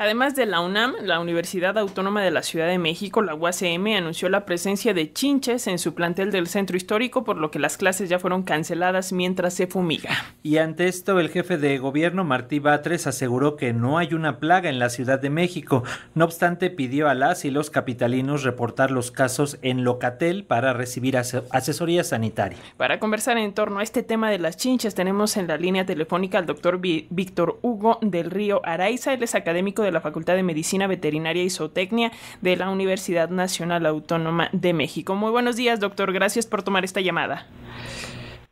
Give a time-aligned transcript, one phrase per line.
[0.00, 4.28] Además de la UNAM, la Universidad Autónoma de la Ciudad de México, la UACM, anunció
[4.28, 8.08] la presencia de chinches en su plantel del centro histórico, por lo que las clases
[8.08, 10.10] ya fueron canceladas mientras se fumiga.
[10.44, 14.68] Y ante esto, el jefe de gobierno, Martí Batres, aseguró que no hay una plaga
[14.68, 15.82] en la Ciudad de México.
[16.14, 21.16] No obstante, pidió a las y los capitalinos reportar los casos en Locatel para recibir
[21.16, 22.58] asesoría sanitaria.
[22.76, 26.38] Para conversar en torno a este tema de las chinches, tenemos en la línea telefónica
[26.38, 30.42] al doctor Víctor Hugo del Río Araiza, él es académico de de la Facultad de
[30.42, 35.14] Medicina Veterinaria y Zootecnia de la Universidad Nacional Autónoma de México.
[35.14, 36.12] Muy buenos días, doctor.
[36.12, 37.46] Gracias por tomar esta llamada.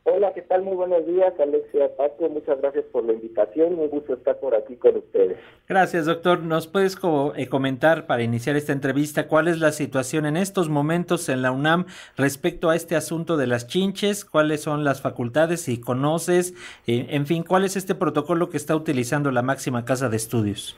[0.09, 0.61] Hola, ¿qué tal?
[0.61, 2.29] Muy buenos días, Alexia Paco.
[2.29, 3.77] Muchas gracias por la invitación.
[3.77, 5.37] Un gusto estar por aquí con ustedes.
[5.67, 6.39] Gracias, doctor.
[6.43, 6.97] ¿Nos puedes
[7.35, 11.51] eh, comentar para iniciar esta entrevista cuál es la situación en estos momentos en la
[11.51, 14.23] UNAM respecto a este asunto de las chinches?
[14.23, 15.63] ¿Cuáles son las facultades?
[15.63, 16.53] Si conoces,
[16.87, 20.77] eh, en fin, ¿cuál es este protocolo que está utilizando la máxima casa de estudios?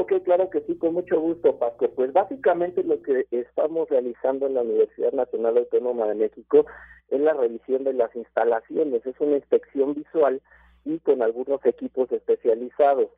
[0.00, 1.90] Ok, claro que sí, con mucho gusto, Paco.
[1.90, 6.66] Pues básicamente lo que estamos realizando en la Universidad Nacional Autónoma de México
[7.08, 10.40] es la revisión de las instalaciones, es una inspección visual
[10.84, 13.08] y con algunos equipos especializados.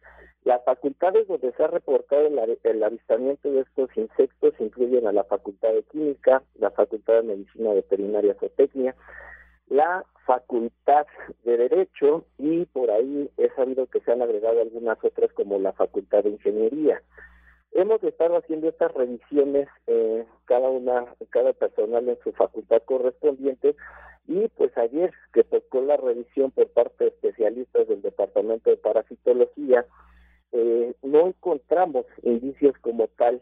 [0.45, 5.75] Las facultades donde se ha reportado el, avistamiento de estos insectos incluyen a la Facultad
[5.75, 8.97] de Química, la Facultad de Medicina Veterinaria Zootecnia,
[9.71, 11.07] la Facultad
[11.45, 15.73] de Derecho y por ahí he sabido que se han agregado algunas otras como la
[15.73, 17.03] Facultad de Ingeniería.
[17.73, 23.77] Hemos estado haciendo estas revisiones eh, cada una, cada personal en su facultad correspondiente
[24.27, 29.87] y pues ayer que tocó la revisión por parte de especialistas del Departamento de Parasitología,
[30.53, 33.41] eh, no encontramos indicios como tal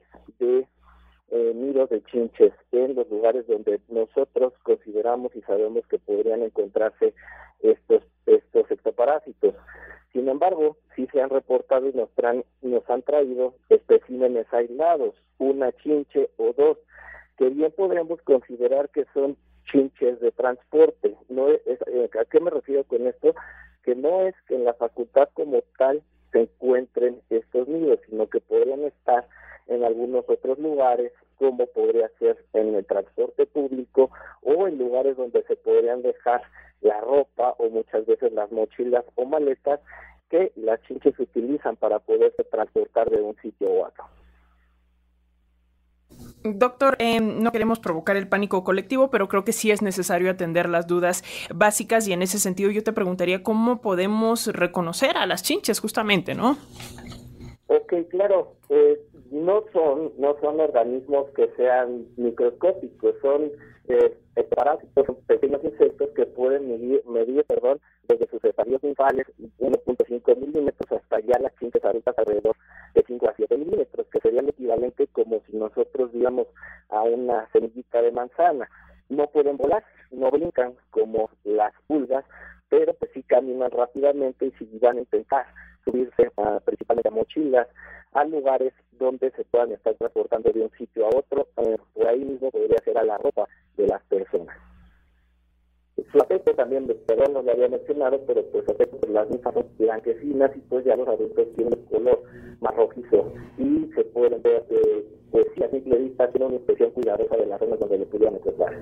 [1.39, 7.15] eh, nidos de chinches en los lugares donde nosotros consideramos y sabemos que podrían encontrarse
[7.61, 9.55] estos estos ectoparásitos.
[10.13, 12.09] Sin embargo, sí se han reportado y nos,
[12.63, 16.79] nos han traído especímenes aislados, una chinche o dos,
[17.37, 19.37] que bien podríamos considerar que son
[19.71, 21.17] chinches de transporte.
[21.29, 23.35] No es, eh, ¿A qué me refiero con esto?
[23.85, 28.41] Que no es que en la facultad como tal se encuentren estos nidos, sino que
[28.41, 29.27] podrían estar
[29.69, 34.11] en algunos otros lugares, como podría ser en el transporte público
[34.43, 36.43] o en lugares donde se podrían dejar
[36.81, 39.81] la ropa o muchas veces las mochilas o maletas
[40.31, 44.05] que las chinches utilizan para poderse transportar de un sitio a otro.
[46.45, 50.69] Doctor, eh, no queremos provocar el pánico colectivo, pero creo que sí es necesario atender
[50.69, 55.43] las dudas básicas y en ese sentido yo te preguntaría cómo podemos reconocer a las
[55.43, 56.57] chinches justamente, ¿no?
[57.89, 58.53] Ok, claro.
[58.69, 59.01] Eh,
[59.31, 63.51] no son no son organismos que sean microscópicos, son
[63.89, 64.15] eh,
[64.55, 69.27] parásitos, pequeños insectos que pueden medir, medir perdón, desde sus estadios infales
[69.59, 72.57] 1.5 milímetros hasta ya las chinches adultas alrededor
[72.95, 76.47] de 5 a 7 milímetros, que sería el equivalente como si nosotros viéramos
[76.91, 78.69] a una semillita de manzana.
[79.09, 82.27] No pueden volar, no brincan como las pulgas,
[82.69, 85.47] pero pues sí caminan rápidamente y si van a intentar
[85.89, 87.69] subirse a, principalmente a mochilas,
[88.13, 92.51] a lugares donde se puedan estar transportando de un sitio a otro, por ahí mismo
[92.51, 94.57] podría ser a la ropa de las personas.
[96.13, 100.61] Su aspecto también, perdón, no lo había mencionado, pero pues de las mismas blanquecinas y
[100.61, 102.23] pues ya los adultos tienen un color
[102.61, 106.91] más rojizo y se pueden ver, eh, pues si a simple vista tiene una inspección
[106.93, 108.75] cuidadosa de las zonas donde le pudieran encontrar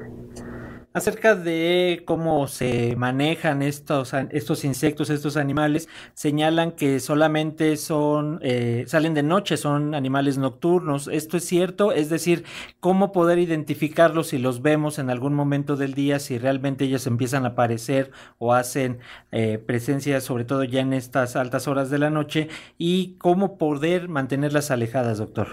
[0.97, 8.85] acerca de cómo se manejan estos, estos insectos, estos animales, señalan que solamente son, eh,
[8.87, 11.07] salen de noche, son animales nocturnos.
[11.09, 11.93] ¿Esto es cierto?
[11.93, 12.45] Es decir,
[12.81, 17.45] ¿cómo poder identificarlos si los vemos en algún momento del día, si realmente ellos empiezan
[17.45, 18.99] a aparecer o hacen
[19.33, 22.49] eh, presencia, sobre todo ya en estas altas horas de la noche?
[22.79, 25.49] ¿Y cómo poder mantenerlas alejadas, doctor?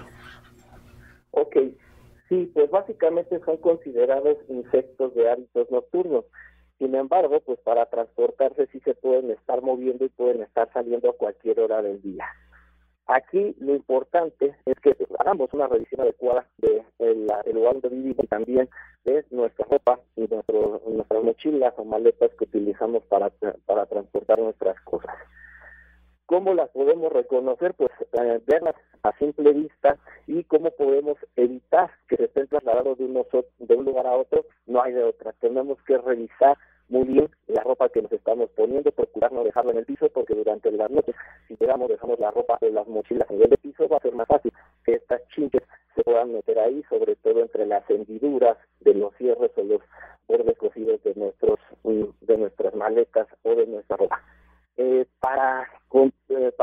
[1.31, 1.57] Ok,
[2.33, 6.25] Sí, pues básicamente son considerados insectos de hábitos nocturnos.
[6.79, 11.15] Sin embargo, pues para transportarse sí se pueden estar moviendo y pueden estar saliendo a
[11.15, 12.25] cualquier hora del día.
[13.05, 18.27] Aquí lo importante es que hagamos una revisión adecuada de el, lugar donde vivimos y
[18.27, 18.67] también
[19.03, 23.29] de nuestra ropa y nuestro, nuestras mochilas o maletas que utilizamos para
[23.85, 25.13] transportar nuestras cosas.
[26.25, 27.73] ¿Cómo las podemos reconocer?
[27.73, 29.97] Pues eh, verlas a simple vista
[30.27, 33.05] y cómo podemos evitar que se estén trasladando de,
[33.59, 35.33] de un lugar a otro, no hay de otra.
[35.33, 36.57] Tenemos que revisar
[36.89, 40.35] muy bien la ropa que nos estamos poniendo, procurar no dejarla en el piso, porque
[40.35, 41.15] durante las noches,
[41.47, 44.27] si llegamos, dejamos la ropa o las mochilas en el piso, va a ser más
[44.27, 44.53] fácil
[44.85, 45.63] que estas chinches
[45.95, 49.81] se puedan meter ahí, sobre todo entre las hendiduras de los cierres o los
[50.27, 54.21] bordes cosidos de nuestros de nuestras maletas o de nuestra ropa.
[54.77, 55.69] Eh, para,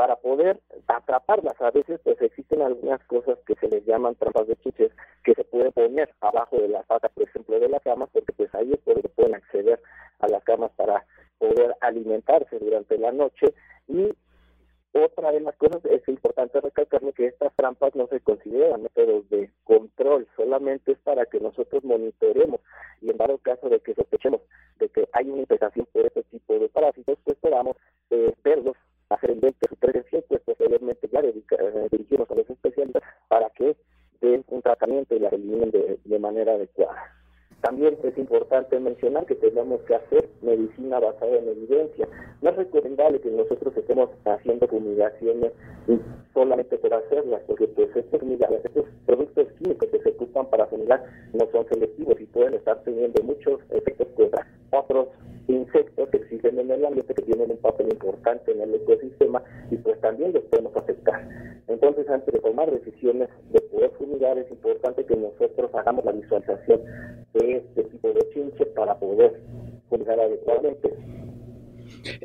[0.01, 1.61] para poder atraparlas.
[1.61, 4.91] A veces pues existen algunas cosas que se les llaman trampas de chinches
[5.23, 8.49] que se pueden poner abajo de la pata, por ejemplo, de las camas, porque pues
[8.55, 9.79] ahí es donde pueden acceder
[10.17, 11.05] a las camas para
[11.37, 13.53] poder alimentarse durante la noche
[13.87, 14.09] y
[14.93, 19.51] otra de las cosas es importante recalcarle que estas trampas no se consideran métodos de
[19.63, 22.59] control, solamente es para que nosotros monitoreemos
[23.01, 24.41] y en dado caso de que sospechemos
[24.79, 27.77] de que hay una infestación por este tipo de parásitos, pues podamos
[28.09, 28.75] eh, verlos,
[29.13, 33.75] hacer el su presencia pues posteriormente ya eh, dirigirnos a los especialistas para que
[34.21, 37.21] den un tratamiento y la eliminen de manera adecuada.
[37.61, 42.07] También es importante mencionar que tenemos que hacer medicina basada en evidencia.
[42.41, 45.51] No es recomendable que nosotros estemos haciendo fumigaciones
[46.33, 51.47] solamente por hacerlas, porque pues estos, estos productos químicos que se ocupan para fumigar no
[51.51, 55.09] son selectivos y pueden estar teniendo muchos efectos contra otros
[55.47, 59.77] insectos que existen en el ambiente que tienen un papel importante en el ecosistema y
[59.77, 61.27] pues también los podemos afectar.
[61.67, 66.81] Entonces, antes de tomar decisiones de poder fumigar, es importante que nosotros hagamos la visualización
[67.33, 69.39] de este tipo de chinche para poder
[69.89, 70.89] fumigar adecuadamente.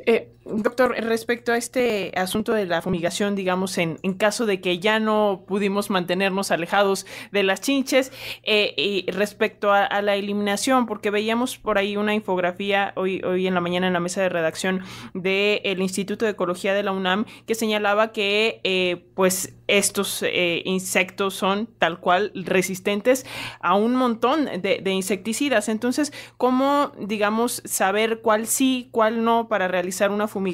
[0.05, 4.79] Eh, doctor, respecto a este asunto de la fumigación, digamos, en, en, caso de que
[4.79, 8.11] ya no pudimos mantenernos alejados de las chinches,
[8.43, 13.53] eh, y respecto a, la eliminación, porque veíamos por ahí una infografía hoy, hoy en
[13.53, 14.81] la mañana en la mesa de redacción
[15.13, 21.33] del Instituto de Ecología de la UNAM que señalaba que, eh, pues, estos eh, insectos
[21.33, 23.25] son tal cual resistentes
[23.59, 25.67] a un montón de, de insecticidas.
[25.67, 30.46] Entonces, ¿cómo, digamos, saber cuál sí, cuál no para realizar una fumigación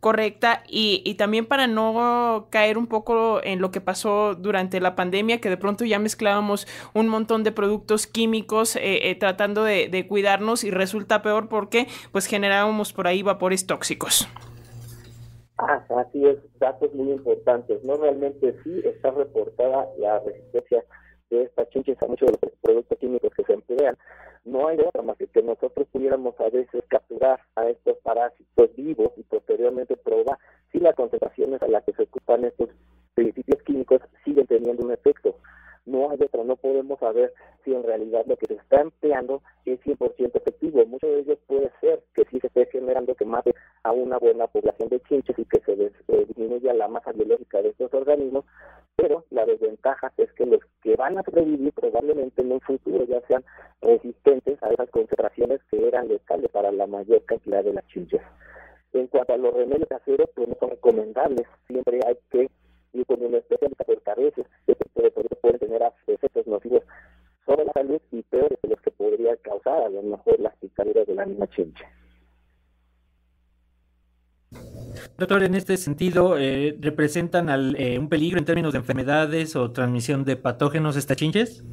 [0.00, 5.40] correcta y, también para no caer un poco en lo que pasó durante la pandemia,
[5.40, 10.06] que de pronto ya mezclábamos un montón de productos químicos eh, eh, tratando de, de
[10.06, 14.28] cuidarnos y resulta peor porque pues generábamos por ahí vapores tóxicos.
[15.58, 17.84] Ah, así es, datos muy importantes.
[17.84, 20.84] No realmente sí está reportada la resistencia
[21.30, 23.96] de estas chinches a muchos de los productos químicos que se emplean,
[24.44, 29.12] no hay otra más que que nosotros pudiéramos a veces capturar a estos parásitos vivos
[29.16, 30.38] y posteriormente probar
[30.70, 32.68] si las concentraciones a las que se ocupan estos
[33.14, 35.36] principios químicos siguen teniendo un efecto.
[35.86, 37.32] No hay otra, no podemos saber
[37.64, 40.84] si en realidad lo que se está empleando es 100% efectivo.
[40.86, 44.46] Muchos de ellos puede ser que sí se esté generando que mate a una buena
[44.46, 48.46] población de chinches y que se eh, disminuya la masa biológica de estos organismos,
[48.96, 53.20] pero la desventaja es que los que van a sobrevivir probablemente en un futuro ya
[53.26, 53.44] sean
[54.64, 58.22] a esas concentraciones que eran letales para la mayor cantidad de las chinches.
[58.92, 61.46] En cuanto a los remedios caseros, pues no son recomendables.
[61.66, 62.50] Siempre hay que
[62.92, 66.82] ir con un especialista porque a veces este tipo de tener efectos nocivos
[67.44, 71.06] sobre la salud y peores de los que podría causar a lo mejor las picaduras
[71.06, 71.84] de la misma chinche.
[75.18, 79.70] Doctor, en este sentido, eh, ¿representan al, eh, un peligro en términos de enfermedades o
[79.72, 81.64] transmisión de patógenos estas chinches?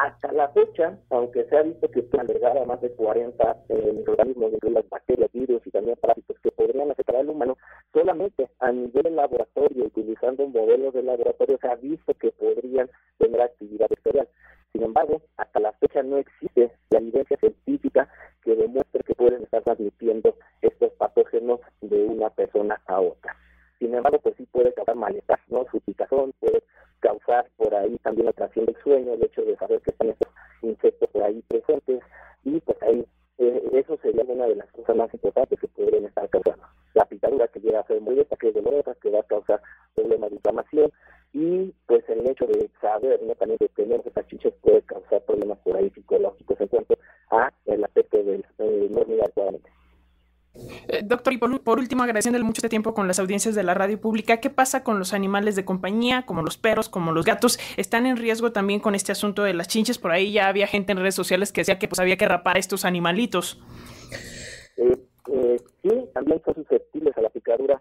[0.00, 3.92] Hasta la fecha, aunque se ha visto que pueden albergar a más de 40 eh,
[3.94, 7.58] microorganismos, las bacterias, virus y también parásitos que podrían afectar al humano,
[7.92, 12.88] solamente a nivel de laboratorio, utilizando modelos de laboratorio, se ha visto que podrían
[13.18, 14.26] tener actividad bacterial.
[14.72, 18.08] Sin embargo, hasta la fecha no existe la evidencia científica
[18.42, 23.36] que demuestre que pueden estar transmitiendo estos patógenos de una persona a otra.
[23.78, 25.66] Sin embargo, pues sí puede causar malestar, ¿no?
[25.70, 26.62] Su picazón puede
[27.00, 30.28] causar por ahí también la atracción del sueño, el hecho de saber que están estos
[30.62, 32.00] insectos por ahí presentes
[32.44, 33.04] y pues ahí
[33.38, 36.66] eh, eso sería una de las cosas más importantes que podrían estar causando.
[36.94, 39.62] La picadura que llega a ser muy que es dolorosa, que va a causar
[39.94, 40.92] problemas de inflamación
[41.32, 43.34] y pues el hecho de saber ¿no?
[43.34, 46.98] también de tener estas chiches puede causar problemas por ahí psicológicos en cuanto
[47.30, 49.70] a el aspecto del eh, no adecuadamente.
[50.54, 54.00] Eh, doctor, y por, último, agradeciéndole mucho este tiempo con las audiencias de la radio
[54.00, 57.58] pública, ¿qué pasa con los animales de compañía, como los perros, como los gatos?
[57.76, 59.98] ¿Están en riesgo también con este asunto de las chinches?
[59.98, 62.56] Por ahí ya había gente en redes sociales que decía que pues había que rapar
[62.56, 63.60] a estos animalitos.
[64.76, 64.96] Eh,
[65.32, 67.80] eh, sí, también son susceptibles a la picadura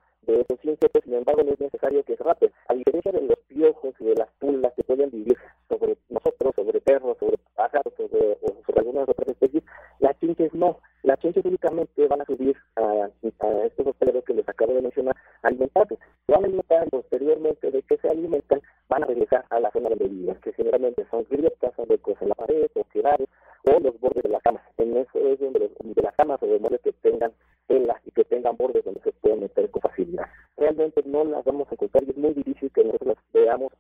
[17.72, 21.26] de que se alimentan, van a regresar a la zona donde viven, que generalmente son
[21.30, 23.28] grietas, son huecos en la pared, o quedares,
[23.66, 24.62] o los bordes de la cama.
[24.78, 27.32] En eso es donde de las camas o de muebles que tengan
[27.68, 30.26] telas y que tengan bordes donde se pueden meter con facilidad.
[30.58, 33.74] Realmente no las vamos a encontrar y es muy difícil que nosotros las veamos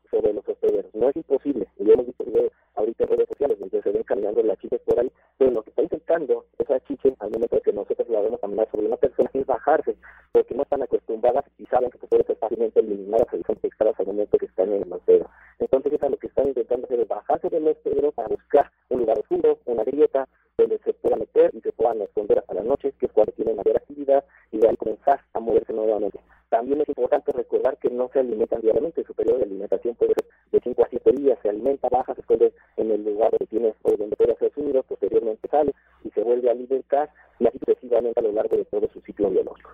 [24.68, 26.20] ahí comenzar a moverse nuevamente.
[26.50, 30.26] También es importante recordar que no se alimentan diariamente, su periodo de alimentación puede ser
[30.52, 33.74] de 5 a 7 días, se alimenta, baja, se esconde en el lugar donde tiene
[33.84, 35.74] o donde puede hacer su nido, posteriormente sale
[36.04, 39.30] y se vuelve a alimentar y así sucesivamente a lo largo de todo su ciclo
[39.30, 39.70] biológico.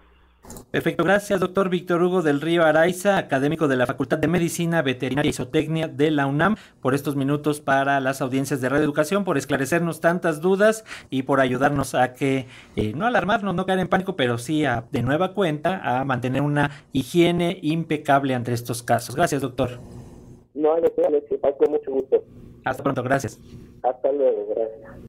[0.75, 5.29] Perfecto, gracias doctor Víctor Hugo del Río Araiza, académico de la Facultad de Medicina, Veterinaria
[5.29, 9.37] y Zootecnia de la UNAM, por estos minutos para las audiencias de Radio Educación, por
[9.37, 14.17] esclarecernos tantas dudas y por ayudarnos a que, eh, no alarmarnos, no caer en pánico,
[14.17, 19.15] pero sí a, de nueva cuenta a mantener una higiene impecable ante estos casos.
[19.15, 19.79] Gracias doctor.
[20.55, 22.21] No hay de qué, con mucho gusto.
[22.65, 23.39] Hasta pronto, gracias.
[23.81, 25.05] Hasta luego, gracias.